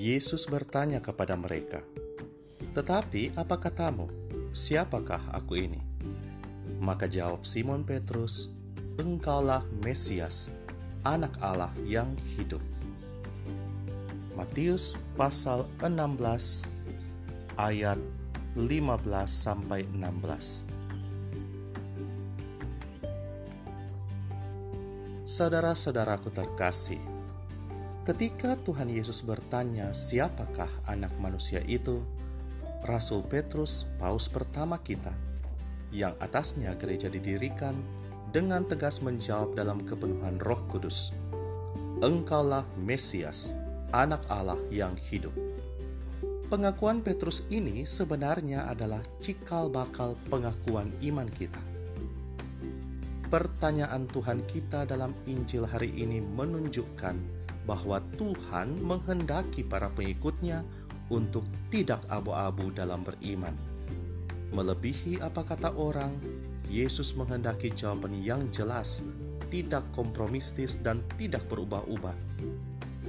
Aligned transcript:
Yesus 0.00 0.48
bertanya 0.48 1.04
kepada 1.04 1.36
mereka, 1.36 1.84
"Tetapi 2.72 3.36
apa 3.36 3.60
katamu? 3.60 4.08
Siapakah 4.48 5.28
aku 5.28 5.60
ini?" 5.60 5.76
Maka 6.80 7.04
jawab 7.04 7.44
Simon 7.44 7.84
Petrus, 7.84 8.48
"Engkaulah 8.96 9.60
Mesias, 9.84 10.48
Anak 11.04 11.36
Allah 11.44 11.68
yang 11.84 12.16
hidup." 12.32 12.64
Matius 14.32 14.96
pasal 15.20 15.68
16 15.84 16.64
ayat 17.60 18.00
15 18.56 19.28
sampai 19.28 19.84
16. 19.84 20.64
Saudara-saudaraku 25.28 26.32
terkasih, 26.32 27.19
ketika 28.04 28.56
Tuhan 28.60 28.88
Yesus 28.88 29.20
bertanya, 29.24 29.92
"Siapakah 29.92 30.68
Anak 30.88 31.12
Manusia 31.20 31.60
itu?" 31.66 32.02
Rasul 32.84 33.20
Petrus, 33.28 33.84
paus 34.00 34.32
pertama 34.32 34.80
kita, 34.80 35.12
yang 35.92 36.16
atasnya 36.16 36.72
gereja 36.80 37.12
didirikan, 37.12 37.76
dengan 38.30 38.64
tegas 38.64 39.04
menjawab 39.04 39.52
dalam 39.52 39.84
kepenuhan 39.84 40.40
Roh 40.40 40.62
Kudus, 40.70 41.12
"Engkaulah 42.00 42.64
Mesias, 42.80 43.52
Anak 43.92 44.24
Allah 44.32 44.56
yang 44.72 44.96
hidup." 44.96 45.34
Pengakuan 46.48 47.04
Petrus 47.04 47.46
ini 47.52 47.86
sebenarnya 47.86 48.66
adalah 48.66 49.02
cikal 49.22 49.70
bakal 49.70 50.18
pengakuan 50.26 50.90
iman 50.98 51.30
kita 51.30 51.62
Pertanyaan 53.30 54.10
Tuhan 54.10 54.42
kita 54.42 54.82
dalam 54.90 55.14
Injil 55.30 55.62
hari 55.62 55.94
ini 55.94 56.18
menunjukkan 56.18 57.14
bahwa 57.68 58.00
Tuhan 58.16 58.80
menghendaki 58.80 59.62
para 59.62 59.92
pengikutnya 59.92 60.64
untuk 61.10 61.44
tidak 61.68 62.02
abu-abu 62.08 62.70
dalam 62.72 63.02
beriman. 63.02 63.52
Melebihi 64.50 65.22
apa 65.22 65.46
kata 65.46 65.74
orang, 65.78 66.14
Yesus 66.70 67.14
menghendaki 67.14 67.70
jawaban 67.70 68.14
yang 68.18 68.46
jelas, 68.50 69.02
tidak 69.50 69.86
kompromistis 69.94 70.78
dan 70.78 71.02
tidak 71.18 71.46
berubah-ubah. 71.50 72.14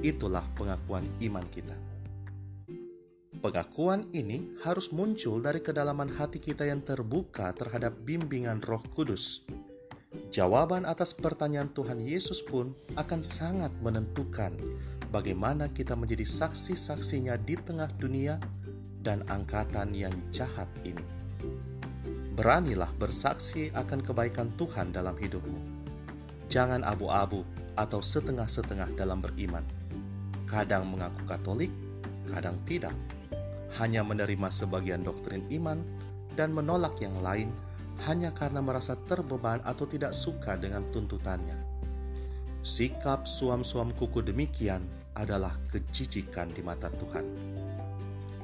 Itulah 0.00 0.44
pengakuan 0.56 1.04
iman 1.20 1.44
kita. 1.48 1.76
Pengakuan 3.40 4.04
ini 4.12 4.52
harus 4.60 4.92
muncul 4.92 5.40
dari 5.40 5.64
kedalaman 5.64 6.12
hati 6.12 6.36
kita 6.36 6.68
yang 6.68 6.84
terbuka 6.84 7.56
terhadap 7.56 7.96
bimbingan 8.04 8.60
Roh 8.60 8.84
Kudus 8.92 9.48
Jawaban 10.30 10.86
atas 10.86 11.10
pertanyaan 11.10 11.74
Tuhan 11.74 11.98
Yesus 11.98 12.38
pun 12.46 12.70
akan 12.94 13.18
sangat 13.18 13.74
menentukan 13.82 14.54
bagaimana 15.10 15.66
kita 15.74 15.98
menjadi 15.98 16.22
saksi-saksinya 16.22 17.34
di 17.42 17.58
tengah 17.58 17.90
dunia 17.98 18.38
dan 19.02 19.26
angkatan 19.26 19.90
yang 19.90 20.14
jahat 20.30 20.70
ini. 20.86 21.02
Beranilah 22.38 22.94
bersaksi 22.94 23.74
akan 23.74 24.06
kebaikan 24.06 24.54
Tuhan 24.54 24.94
dalam 24.94 25.18
hidupmu. 25.18 25.82
Jangan 26.46 26.86
abu-abu 26.86 27.42
atau 27.74 27.98
setengah-setengah 27.98 28.94
dalam 28.94 29.18
beriman. 29.18 29.66
Kadang 30.46 30.86
mengaku 30.94 31.26
Katolik, 31.26 31.74
kadang 32.30 32.54
tidak. 32.70 32.94
Hanya 33.82 34.06
menerima 34.06 34.46
sebagian 34.46 35.02
doktrin 35.02 35.42
iman 35.58 35.82
dan 36.38 36.54
menolak 36.54 36.94
yang 37.02 37.18
lain 37.18 37.50
hanya 38.08 38.32
karena 38.32 38.64
merasa 38.64 38.96
terbeban 38.96 39.60
atau 39.64 39.84
tidak 39.84 40.16
suka 40.16 40.56
dengan 40.56 40.86
tuntutannya. 40.88 41.56
Sikap 42.60 43.24
suam-suam 43.24 43.92
kuku 43.96 44.20
demikian 44.20 44.84
adalah 45.16 45.56
kejijikan 45.72 46.52
di 46.52 46.60
mata 46.60 46.92
Tuhan. 46.92 47.24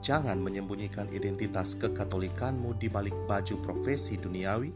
Jangan 0.00 0.40
menyembunyikan 0.40 1.12
identitas 1.12 1.76
kekatolikanmu 1.76 2.74
di 2.80 2.88
balik 2.88 3.14
baju 3.28 3.60
profesi 3.60 4.16
duniawi 4.16 4.72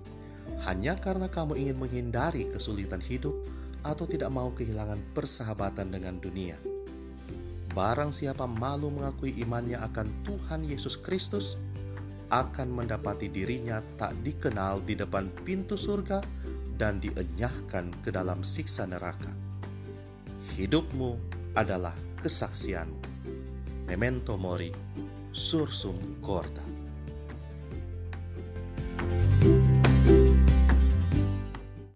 hanya 0.69 0.94
karena 0.94 1.27
kamu 1.27 1.56
ingin 1.56 1.77
menghindari 1.81 2.47
kesulitan 2.53 3.00
hidup 3.00 3.34
atau 3.82 4.04
tidak 4.04 4.31
mau 4.32 4.53
kehilangan 4.53 5.00
persahabatan 5.16 5.93
dengan 5.93 6.21
dunia. 6.21 6.56
Barang 7.75 8.15
siapa 8.15 8.47
malu 8.47 8.88
mengakui 8.94 9.34
imannya 9.34 9.81
akan 9.82 10.06
Tuhan 10.22 10.62
Yesus 10.62 10.94
Kristus, 10.94 11.59
akan 12.28 12.68
mendapati 12.72 13.28
dirinya 13.28 13.80
tak 14.00 14.16
dikenal 14.24 14.84
di 14.84 14.96
depan 14.96 15.28
pintu 15.44 15.76
surga 15.76 16.20
dan 16.74 16.98
dienyahkan 16.98 17.90
ke 18.02 18.10
dalam 18.10 18.42
siksa 18.42 18.84
neraka. 18.88 19.30
Hidupmu 20.58 21.16
adalah 21.54 21.94
kesaksianmu. 22.20 23.00
Memento 23.86 24.34
mori, 24.40 24.72
sursum 25.30 26.18
corda. 26.24 26.73